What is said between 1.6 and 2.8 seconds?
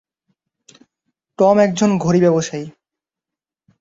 একজন ঘড়ি ব্যবসায়ী।